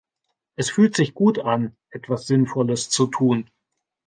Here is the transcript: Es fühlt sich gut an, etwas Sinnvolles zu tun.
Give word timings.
Es 0.55 0.71
fühlt 0.71 0.95
sich 0.95 1.13
gut 1.13 1.37
an, 1.37 1.77
etwas 1.91 2.25
Sinnvolles 2.25 2.89
zu 2.89 3.05
tun. 3.05 3.51